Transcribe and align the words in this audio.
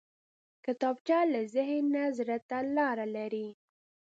کتابچه 0.65 1.19
له 1.33 1.41
ذهن 1.55 1.83
نه 1.93 2.03
زړه 2.17 2.37
ته 2.49 2.57
لاره 2.75 3.05
لري 3.15 3.47